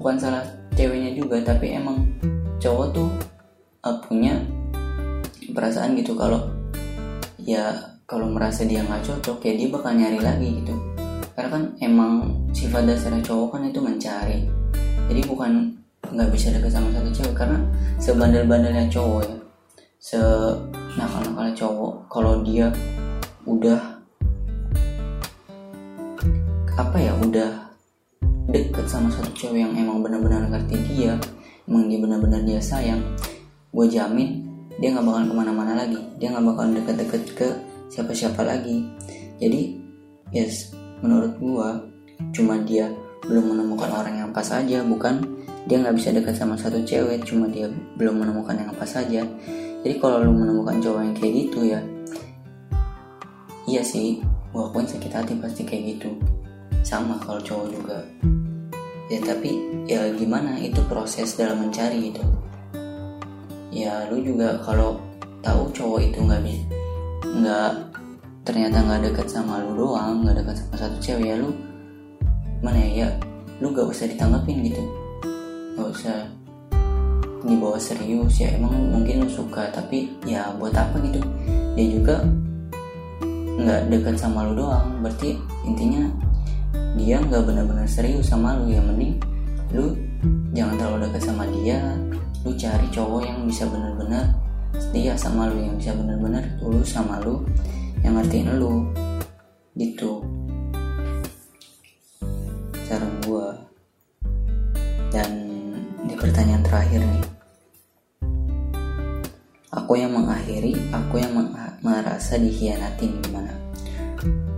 Bukan 0.00 0.16
salah 0.16 0.44
ceweknya 0.72 1.12
juga 1.12 1.44
tapi 1.44 1.76
emang 1.76 2.08
cowok 2.60 2.86
tuh 2.96 3.08
uh, 3.84 3.96
punya 4.08 4.40
perasaan 5.52 5.92
gitu 6.00 6.16
kalau 6.16 6.48
ya 7.36 7.92
kalau 8.08 8.32
merasa 8.32 8.64
dia 8.64 8.80
nggak 8.80 9.04
cocok 9.04 9.38
ya 9.44 9.52
dia 9.54 9.68
bakal 9.68 9.92
nyari 9.92 10.18
lagi 10.18 10.48
gitu 10.64 10.74
karena 11.34 11.48
kan 11.50 11.62
emang 11.82 12.12
sifat 12.54 12.86
dasarnya 12.86 13.22
cowok 13.26 13.58
kan 13.58 13.62
itu 13.66 13.78
mencari. 13.82 14.38
Jadi 15.10 15.20
bukan 15.26 15.52
nggak 16.14 16.30
bisa 16.30 16.54
deket 16.54 16.70
sama 16.70 16.88
satu 16.94 17.10
cewek 17.10 17.34
karena 17.34 17.58
sebandel-bandelnya 17.98 18.86
cowok 18.86 19.22
ya. 19.26 19.36
Se 19.98 20.20
nakal-nakalnya 20.94 21.54
cowok 21.58 21.92
kalau 22.06 22.40
dia 22.46 22.70
udah 23.44 23.80
apa 26.74 26.96
ya 26.98 27.12
udah 27.18 27.50
deket 28.50 28.86
sama 28.86 29.10
satu 29.10 29.30
cewek 29.34 29.66
yang 29.66 29.74
emang 29.74 30.00
benar-benar 30.02 30.46
ngerti 30.50 30.76
dia 30.94 31.18
emang 31.66 31.90
dia 31.90 31.98
benar-benar 31.98 32.40
dia 32.44 32.60
sayang 32.60 33.00
gue 33.74 33.86
jamin 33.90 34.44
dia 34.78 34.90
nggak 34.90 35.06
bakal 35.06 35.22
ke 35.30 35.34
mana-mana 35.34 35.72
lagi. 35.78 35.98
Dia 36.18 36.34
nggak 36.34 36.46
bakal 36.50 36.64
deket-deket 36.74 37.22
ke 37.38 37.48
siapa-siapa 37.90 38.42
lagi. 38.42 38.86
Jadi 39.38 39.78
yes 40.34 40.74
menurut 41.04 41.36
gue 41.36 41.68
cuma 42.32 42.56
dia 42.64 42.88
belum 43.28 43.52
menemukan 43.52 43.92
orang 43.92 44.24
yang 44.24 44.30
pas 44.32 44.48
aja 44.48 44.80
bukan? 44.80 45.20
Dia 45.68 45.80
nggak 45.80 45.96
bisa 45.96 46.12
dekat 46.12 46.36
sama 46.36 46.56
satu 46.56 46.80
cewek 46.80 47.24
cuma 47.24 47.48
dia 47.48 47.68
belum 48.00 48.20
menemukan 48.20 48.56
yang 48.56 48.72
pas 48.76 48.88
saja 48.88 49.24
jadi 49.84 49.94
kalau 50.00 50.20
lu 50.24 50.32
menemukan 50.32 50.80
cowok 50.80 51.00
yang 51.04 51.16
kayak 51.16 51.32
gitu 51.44 51.58
ya 51.64 51.80
iya 53.64 53.80
sih 53.80 54.20
gue 54.52 54.64
pun 54.72 54.84
sakit 54.84 55.12
hati 55.12 55.32
pasti 55.40 55.64
kayak 55.64 55.96
gitu. 55.96 56.12
Sama 56.84 57.16
kalau 57.16 57.40
cowok 57.40 57.66
juga. 57.72 57.98
Ya 59.08 59.20
tapi 59.24 59.56
ya 59.88 60.12
gimana? 60.12 60.60
Itu 60.60 60.84
proses 60.84 61.32
dalam 61.36 61.64
mencari 61.64 62.12
itu 62.12 62.24
ya 63.74 64.06
lu 64.06 64.22
juga 64.22 64.62
kalau 64.62 65.02
tahu 65.42 65.66
cowok 65.74 66.00
itu 66.06 66.18
nggak 66.22 66.42
bisa 66.46 66.62
nggak 67.26 67.72
ternyata 68.44 68.84
nggak 68.84 69.00
dekat 69.10 69.26
sama 69.32 69.64
lu 69.64 69.72
doang 69.72 70.20
nggak 70.20 70.44
dekat 70.44 70.56
sama 70.60 70.74
satu 70.76 70.96
cewek 71.00 71.32
ya 71.32 71.36
lu 71.40 71.50
mana 72.60 72.80
ya, 72.80 72.88
ya 73.04 73.08
lu 73.60 73.72
gak 73.72 73.86
usah 73.88 74.08
ditanggapin 74.08 74.64
gitu. 74.66 74.82
Gak 75.76 75.88
usah 75.90 76.16
dibawa 77.44 77.76
serius 77.76 78.40
ya 78.40 78.56
emang 78.56 78.72
mungkin 78.88 79.24
lu 79.24 79.28
suka 79.28 79.68
tapi 79.68 80.12
ya 80.24 80.52
buat 80.56 80.72
apa 80.72 80.96
gitu. 81.04 81.20
Dia 81.76 81.86
juga 81.92 82.24
nggak 83.54 83.92
dekat 83.92 84.16
sama 84.18 84.48
lu 84.50 84.58
doang 84.58 84.98
berarti 84.98 85.38
intinya 85.62 86.10
dia 86.98 87.22
nggak 87.22 87.42
benar-benar 87.46 87.86
serius 87.86 88.26
sama 88.26 88.58
lu 88.58 88.66
ya 88.74 88.82
mending 88.82 89.14
lu 89.70 89.94
jangan 90.50 90.74
terlalu 90.74 91.06
dekat 91.06 91.22
sama 91.22 91.44
dia 91.62 91.78
lu 92.42 92.50
cari 92.58 92.86
cowok 92.90 93.20
yang 93.22 93.38
bisa 93.46 93.62
benar-benar 93.70 94.34
setia 94.74 95.14
sama 95.14 95.46
lu 95.46 95.62
yang 95.62 95.78
bisa 95.78 95.94
benar-benar 95.94 96.42
tulus 96.58 96.90
sama 96.90 97.22
lu 97.22 97.46
yang 98.04 98.20
ngertiin 98.20 98.60
lu. 98.60 98.84
Gitu. 99.74 100.20
Cara 102.84 103.08
gua. 103.24 103.56
Dan 105.08 105.30
di 106.04 106.14
pertanyaan 106.14 106.60
terakhir 106.60 107.00
nih. 107.00 107.24
Aku 109.74 109.98
yang 109.98 110.14
mengakhiri 110.14 110.76
aku 110.94 111.18
yang 111.18 111.34
merasa 111.82 112.38
dikhianatin 112.38 113.18
gimana? 113.26 113.50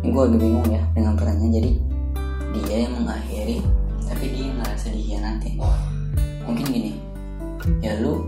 Ini 0.04 0.12
gue 0.12 0.22
agak 0.22 0.38
bingung 0.38 0.68
ya 0.68 0.82
dengan 0.92 1.16
pertanyaan. 1.16 1.56
Jadi 1.56 1.70
dia 2.52 2.76
yang 2.84 2.94
mengakhiri 3.00 3.64
tapi 4.04 4.24
dia 4.36 4.52
ngerasa 4.52 4.92
dikhianatin. 4.92 5.56
Mungkin 6.44 6.66
gini. 6.68 6.92
Ya 7.80 7.96
lu 7.98 8.22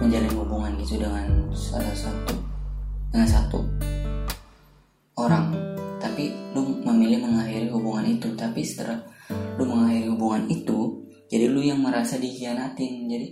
menjalin 0.00 0.32
hubungan 0.32 0.72
gitu 0.80 0.96
dengan 0.96 1.28
salah 1.52 1.92
satu 1.92 2.39
dengan 3.10 3.28
satu. 3.28 3.60
Orang 5.18 5.52
tapi 6.00 6.32
lu 6.56 6.80
memilih 6.80 7.26
mengakhiri 7.26 7.68
hubungan 7.68 8.06
itu. 8.08 8.32
Tapi 8.34 8.64
setelah 8.64 8.98
lu 9.60 9.68
mengakhiri 9.68 10.08
hubungan 10.10 10.48
itu 10.48 11.04
jadi 11.28 11.50
lu 11.50 11.60
yang 11.60 11.82
merasa 11.82 12.16
dikhianatin. 12.16 13.06
Jadi 13.10 13.28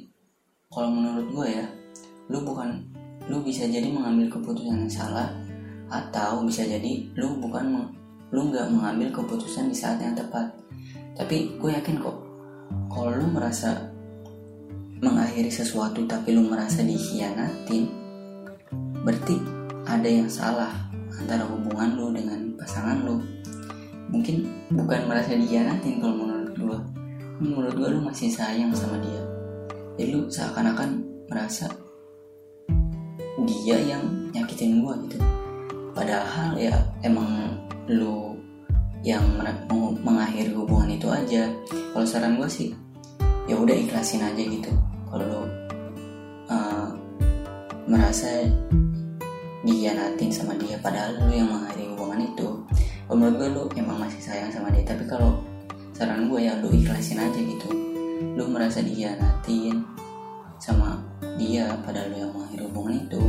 kalau 0.68 0.92
menurut 0.92 1.26
gue 1.32 1.46
ya 1.48 1.66
lu 2.28 2.44
bukan 2.44 2.84
lu 3.26 3.40
bisa 3.40 3.64
jadi 3.64 3.88
mengambil 3.88 4.28
keputusan 4.28 4.84
yang 4.84 4.92
salah 4.92 5.32
atau 5.88 6.44
bisa 6.44 6.68
jadi 6.68 7.08
lu 7.16 7.40
bukan 7.40 7.88
lu 8.28 8.52
nggak 8.52 8.68
mengambil 8.68 9.08
keputusan 9.10 9.72
di 9.72 9.76
saat 9.78 9.98
yang 10.02 10.12
tepat. 10.12 10.52
Tapi 11.16 11.56
gue 11.56 11.70
yakin 11.72 11.96
kok 11.98 12.16
kalau 12.92 13.16
lu 13.16 13.26
merasa 13.32 13.88
mengakhiri 14.98 15.48
sesuatu 15.48 16.04
tapi 16.04 16.34
lu 16.34 16.46
merasa 16.50 16.82
dikhianatin 16.82 17.86
berarti 19.06 19.57
ada 19.88 20.04
yang 20.04 20.28
salah 20.28 20.68
antara 21.16 21.48
hubungan 21.48 21.96
lu 21.96 22.12
dengan 22.12 22.52
pasangan 22.60 23.08
lu. 23.08 23.16
Mungkin 24.12 24.44
bukan 24.76 25.08
merasa 25.08 25.32
dikhianatin 25.32 26.00
kalau 26.00 26.14
menurut 26.14 26.52
gue 26.52 26.78
menurut 27.40 27.72
gue 27.72 27.88
lu 27.96 28.00
masih 28.04 28.28
sayang 28.28 28.68
sama 28.76 29.00
dia. 29.00 29.22
Jadi 29.96 30.12
lu 30.12 30.28
seakan-akan 30.28 31.00
merasa 31.32 31.72
dia 33.48 33.80
yang 33.80 34.04
nyakitin 34.36 34.84
gue 34.84 34.94
gitu. 35.08 35.18
Padahal 35.96 36.54
ya 36.60 36.76
emang 37.00 37.56
lu 37.88 38.36
yang 39.00 39.24
mengakhiri 40.04 40.52
hubungan 40.52 40.92
itu 40.92 41.08
aja. 41.08 41.48
Kalau 41.96 42.04
saran 42.04 42.36
gue 42.36 42.48
sih 42.50 42.76
ya 43.48 43.56
udah 43.56 43.72
ikhlasin 43.72 44.20
aja 44.20 44.42
gitu. 44.44 44.68
Kalau 45.08 45.48
uh, 46.52 46.92
merasa 47.88 48.44
dihianatin 49.68 50.32
sama 50.32 50.56
dia 50.56 50.80
padahal 50.80 51.20
lu 51.20 51.28
yang 51.28 51.52
mengakhiri 51.52 51.92
hubungan 51.92 52.24
itu. 52.24 52.48
Menurut 53.12 53.34
gue 53.36 53.48
lu 53.52 53.62
emang 53.76 54.08
masih 54.08 54.20
sayang 54.24 54.48
sama 54.48 54.72
dia 54.72 54.84
tapi 54.88 55.04
kalau 55.04 55.44
saran 55.92 56.32
gue 56.32 56.40
ya 56.40 56.56
lu 56.64 56.72
ikhlasin 56.72 57.20
aja 57.20 57.36
gitu. 57.36 57.68
Lu 58.32 58.48
merasa 58.48 58.80
dihianatin 58.80 59.84
sama 60.56 60.96
dia 61.36 61.68
padahal 61.84 62.08
lu 62.08 62.16
yang 62.16 62.32
mengakhiri 62.32 62.64
hubungan 62.72 62.94
itu 63.04 63.22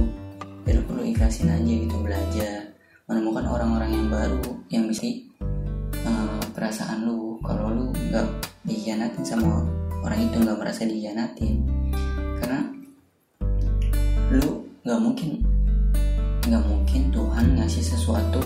ya 0.64 0.72
lu 0.80 0.82
perlu 0.88 1.04
ikhlasin 1.04 1.52
aja 1.52 1.72
gitu 1.72 1.96
belajar 2.00 2.72
menemukan 3.10 3.46
orang-orang 3.46 3.92
yang 3.92 4.08
baru 4.08 4.50
yang 4.72 4.84
bisa 4.88 5.04
uh, 6.08 6.40
perasaan 6.56 7.04
lu. 7.04 7.36
Kalau 7.44 7.72
lu 7.76 7.92
nggak 7.92 8.28
dikhianatin 8.64 9.24
sama 9.28 9.68
orang 10.04 10.20
itu 10.32 10.38
nggak 10.40 10.60
merasa 10.60 10.88
dikhianatin 10.88 11.56
karena 12.40 12.60
lu 14.32 14.64
nggak 14.84 15.00
mungkin 15.00 15.59
nggak 16.48 16.64
mungkin 16.64 17.12
Tuhan 17.12 17.60
ngasih 17.60 17.84
sesuatu 17.84 18.40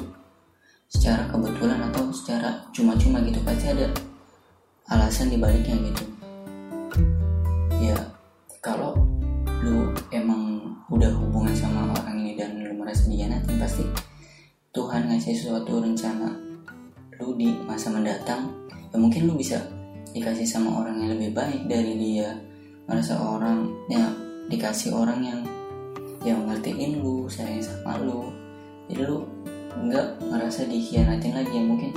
secara 0.89 1.29
kebetulan 1.29 1.79
atau 1.89 2.09
secara 2.13 2.63
cuma-cuma 2.73 3.21
gitu. 3.25 3.37
Pasti 3.45 3.69
ada 3.69 3.87
alasan 4.89 5.29
dibaliknya 5.29 5.77
gitu. 5.91 6.03
Ya 7.81 7.97
kalau 8.63 8.95
lu 9.63 9.91
emang 10.09 10.63
udah 10.89 11.11
hubungan 11.17 11.55
sama 11.55 11.93
orang 11.95 12.21
ini 12.21 12.37
dan 12.37 12.59
lu 12.59 12.75
merasa 12.77 13.09
dikhianatin 13.09 13.57
pasti 13.57 13.83
Tuhan 14.73 15.09
ngasih 15.09 15.35
suatu 15.37 15.81
rencana 15.81 16.29
lu 17.21 17.37
di 17.37 17.53
masa 17.65 17.93
mendatang. 17.93 18.49
Ya 18.93 18.97
mungkin 18.97 19.29
lu 19.29 19.37
bisa 19.37 19.61
dikasih 20.13 20.45
sama 20.45 20.81
orang 20.81 21.01
yang 21.01 21.17
lebih 21.17 21.33
baik 21.33 21.65
dari 21.69 21.97
dia. 21.97 22.33
Merasa 22.83 23.15
orang 23.15 23.71
ya 23.87 24.11
dikasih 24.51 24.91
orang 24.91 25.19
yang 25.23 25.41
yang 26.23 26.47
ngertiin 26.47 27.03
lu 27.03 27.27
sayang 27.27 27.59
sama 27.59 27.99
lu. 27.99 28.31
Jadi 28.87 29.03
lu 29.03 29.27
nggak 29.83 30.23
ngerasa 30.23 30.67
dikhianatin 30.67 31.35
lagi 31.35 31.53
ya 31.53 31.63
mungkin. 31.63 31.91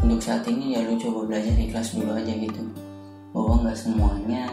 Untuk 0.00 0.20
saat 0.22 0.46
ini 0.46 0.76
ya 0.76 0.84
lu 0.84 1.00
coba 1.00 1.26
belajar 1.26 1.56
ikhlas 1.56 1.96
dulu 1.96 2.12
aja 2.14 2.32
gitu. 2.32 2.62
Bahwa 3.32 3.64
nggak 3.64 3.78
semuanya 3.80 4.44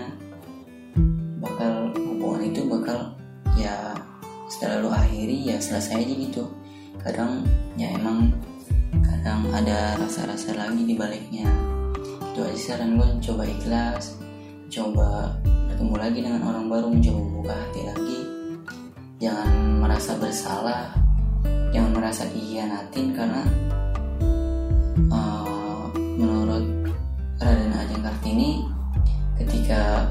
bakal 1.43 1.91
hubungan 1.99 2.49
itu 2.49 2.61
bakal 2.65 3.13
ya 3.59 3.93
setelah 4.47 4.77
lu 4.81 4.89
akhiri 4.89 5.53
ya 5.53 5.59
selesai 5.59 6.01
aja 6.01 6.13
gitu. 6.15 6.43
Kadang 7.03 7.43
ya 7.75 7.91
emang 7.93 8.31
kadang 9.03 9.45
ada 9.51 9.99
rasa-rasa 9.99 10.55
lagi 10.55 10.87
di 10.87 10.95
baliknya. 10.95 11.47
Itu 12.33 12.41
aja 12.41 12.57
saran 12.57 12.97
gue 12.97 13.21
coba 13.21 13.45
ikhlas 13.45 14.23
coba 14.73 15.37
bertemu 15.83 15.99
lagi 15.99 16.19
dengan 16.23 16.41
orang 16.47 16.65
baru 16.71 16.87
mencoba 16.95 17.21
buka 17.27 17.53
hati 17.59 17.81
lagi. 17.83 18.19
Jangan 19.19 19.51
merasa 19.83 20.11
bersalah 20.15 20.83
jangan 21.75 21.91
merasa 21.91 22.23
dihianatin 22.31 23.11
karena 23.11 23.43
uh, 25.11 25.83
menurut 25.91 26.87
Raden 27.35 27.75
Ajeng 27.75 27.99
Kartini 27.99 28.63
ketika 29.43 30.07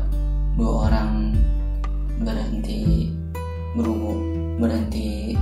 dua 0.60 0.92
orang 0.92 1.32
berhenti 2.20 3.08
berhubung 3.72 4.20
berhenti 4.60 5.32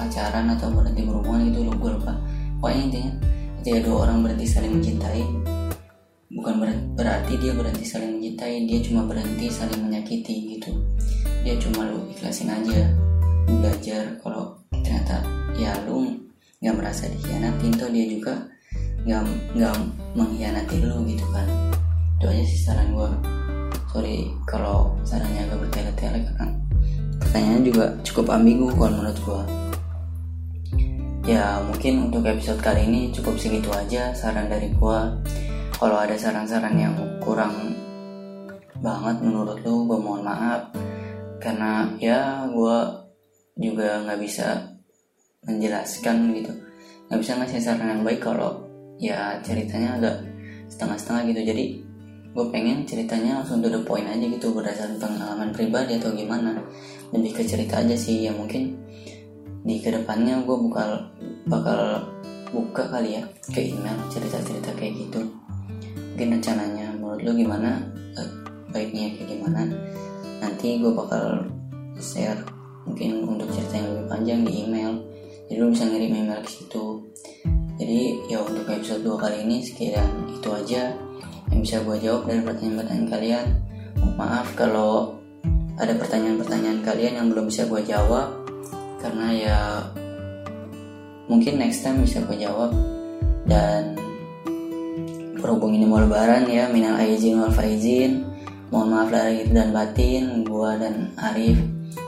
pacaran 0.00 0.56
atau 0.56 0.72
berhenti 0.72 1.04
berhubungan 1.04 1.52
itu 1.52 1.68
lu 1.68 1.72
gue 1.76 1.90
lupa 2.00 2.16
pokoknya 2.64 2.80
intinya 2.88 3.12
ketika 3.60 3.78
dua 3.84 3.96
orang 4.08 4.24
berhenti 4.24 4.46
saling 4.48 4.72
mencintai 4.80 5.20
bukan 6.30 6.54
berarti 6.94 7.34
dia 7.42 7.50
berhenti 7.50 7.82
saling 7.82 8.18
mencintai 8.18 8.62
dia 8.70 8.78
cuma 8.86 9.02
berhenti 9.06 9.50
saling 9.50 9.82
menyakiti 9.82 10.56
gitu. 10.56 10.70
Dia 11.42 11.58
cuma 11.58 11.90
lu 11.90 12.06
ikhlasin 12.14 12.50
aja 12.50 12.86
belajar 13.50 14.14
kalau 14.22 14.54
ternyata 14.70 15.26
ya 15.58 15.74
lu 15.90 16.14
nggak 16.62 16.76
merasa 16.78 17.10
dikhianatin 17.10 17.72
tuh 17.74 17.90
dia 17.90 18.06
juga 18.06 18.34
nggak 19.02 19.22
nggak 19.58 19.74
mengkhianati 20.14 20.76
lu 20.86 21.02
gitu 21.10 21.26
kan. 21.34 21.46
Itu 22.20 22.30
aja 22.30 22.44
sih 22.46 22.60
saran 22.62 22.94
gue 22.94 23.10
sorry 23.90 24.30
kalau 24.46 24.94
sarannya 25.02 25.50
agak 25.50 25.66
bertele-tele 25.66 26.18
karena 26.22 26.46
pertanyaannya 27.18 27.62
juga 27.66 27.84
cukup 28.06 28.26
ambigu 28.38 28.70
kalau 28.78 29.02
menurut 29.02 29.18
gue 29.18 29.42
ya 31.26 31.58
mungkin 31.66 32.10
untuk 32.10 32.22
episode 32.26 32.62
kali 32.62 32.86
ini 32.86 33.10
cukup 33.10 33.34
segitu 33.36 33.68
aja 33.74 34.14
saran 34.14 34.48
dari 34.48 34.72
gua 34.78 35.14
kalau 35.80 35.96
ada 35.96 36.12
saran-saran 36.12 36.76
yang 36.76 36.92
kurang 37.24 37.72
banget 38.84 39.16
menurut 39.24 39.56
lu 39.64 39.88
gue 39.88 39.96
mohon 39.96 40.20
maaf. 40.20 40.68
Karena 41.40 41.88
ya 41.96 42.44
gua 42.52 43.08
juga 43.56 44.04
nggak 44.04 44.20
bisa 44.20 44.76
menjelaskan 45.48 46.36
gitu. 46.36 46.52
Nggak 47.08 47.20
bisa 47.24 47.32
ngasih 47.40 47.60
saran 47.64 47.96
yang 47.96 48.04
baik 48.04 48.20
kalau 48.20 48.60
ya 49.00 49.40
ceritanya 49.40 49.96
agak 49.96 50.16
setengah-setengah 50.68 51.32
gitu. 51.32 51.40
Jadi 51.48 51.64
gue 52.30 52.46
pengen 52.52 52.84
ceritanya 52.84 53.40
langsung 53.40 53.64
to 53.64 53.72
the 53.72 53.80
point 53.80 54.04
aja 54.04 54.20
gitu 54.20 54.52
berdasarkan 54.52 55.00
pengalaman 55.00 55.48
pribadi 55.56 55.96
atau 55.96 56.12
gimana. 56.12 56.60
Lebih 57.08 57.40
ke 57.40 57.42
cerita 57.48 57.80
aja 57.80 57.96
sih 57.96 58.28
ya 58.28 58.36
mungkin 58.36 58.76
di 59.64 59.80
ke 59.80 59.88
depannya 59.88 60.44
gue 60.44 60.56
bakal 60.68 61.08
bakal 61.48 62.04
buka 62.52 62.84
kali 62.92 63.16
ya 63.16 63.24
ke 63.48 63.72
email 63.72 63.96
cerita-cerita 64.12 64.76
kayak 64.76 65.08
gitu 65.08 65.39
mungkin 66.12 66.38
rencananya 66.38 66.86
menurut 66.98 67.20
lo 67.22 67.32
gimana? 67.34 67.70
Eh, 68.18 68.30
baiknya 68.74 69.14
kayak 69.14 69.28
gimana? 69.38 69.62
Nanti 70.40 70.78
gue 70.80 70.92
bakal 70.92 71.46
share 72.00 72.40
mungkin 72.88 73.28
untuk 73.28 73.48
cerita 73.52 73.78
yang 73.78 73.88
lebih 73.94 74.06
panjang 74.08 74.40
di 74.42 74.52
email. 74.66 74.92
Jadi 75.46 75.58
lo 75.58 75.70
bisa 75.70 75.84
ngirim 75.86 76.12
email 76.14 76.40
ke 76.42 76.50
situ. 76.50 76.84
Jadi 77.80 78.00
ya 78.28 78.44
untuk 78.44 78.68
episode 78.68 79.02
2 79.04 79.16
kali 79.16 79.36
ini 79.48 79.64
sekian 79.64 80.10
itu 80.28 80.48
aja 80.52 80.92
yang 81.50 81.60
bisa 81.64 81.80
gue 81.80 81.96
jawab 81.98 82.28
dari 82.28 82.40
pertanyaan-pertanyaan 82.44 83.08
kalian. 83.08 83.46
Maaf 84.16 84.52
kalau 84.56 85.16
ada 85.80 85.96
pertanyaan-pertanyaan 85.96 86.84
kalian 86.84 87.12
yang 87.16 87.26
belum 87.32 87.48
bisa 87.48 87.64
gue 87.64 87.80
jawab 87.88 88.36
karena 89.00 89.26
ya 89.32 89.58
mungkin 91.24 91.56
next 91.56 91.80
time 91.80 92.04
bisa 92.04 92.20
gue 92.24 92.36
jawab. 92.36 92.72
Dan 93.48 93.96
berhubung 95.40 95.72
ini 95.74 95.88
mau 95.88 95.98
lebaran 95.98 96.46
ya 96.46 96.68
minal 96.68 97.00
aizin 97.00 97.40
wal 97.40 97.52
faizin. 97.52 98.28
Mohon 98.70 98.88
maaf 98.94 99.08
lahir 99.10 99.50
dan 99.50 99.74
batin 99.74 100.46
gue 100.46 100.70
dan 100.78 101.10
Arif. 101.18 101.58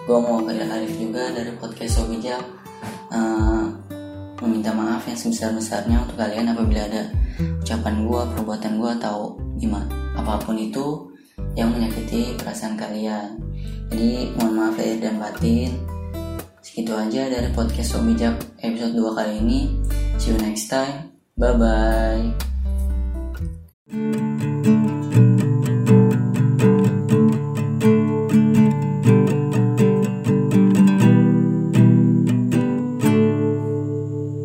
Gue 0.07 0.19
mau 0.23 0.39
ke 0.47 0.55
Arif 0.55 0.95
juga 0.95 1.35
dari 1.35 1.51
podcast 1.59 1.99
Sobijak 1.99 2.39
uh, 3.11 3.67
meminta 4.39 4.71
maaf 4.71 5.03
yang 5.11 5.19
sebesar-besarnya 5.19 6.07
untuk 6.07 6.23
kalian 6.23 6.55
apabila 6.55 6.87
ada 6.87 7.11
ucapan 7.63 8.07
gue, 8.07 8.21
perbuatan 8.39 8.73
gue 8.79 8.91
atau 9.03 9.35
gimana 9.59 9.91
apa 10.15 10.39
pun 10.39 10.55
itu 10.55 11.11
yang 11.59 11.75
menyakiti 11.75 12.39
perasaan 12.39 12.79
kalian. 12.79 13.43
Jadi 13.91 14.33
mohon 14.39 14.55
maaf 14.55 14.79
lahir 14.79 15.03
dan 15.03 15.19
batin. 15.19 15.73
Segitu 16.63 16.95
aja 16.95 17.27
dari 17.27 17.51
podcast 17.53 17.99
Sobijak 17.99 18.39
episode 18.63 18.95
2 18.95 19.19
kali 19.19 19.35
ini. 19.43 19.61
See 20.17 20.31
you 20.31 20.39
next 20.39 20.71
time. 20.71 21.13
Thank 23.93 24.43
you. 24.43 24.52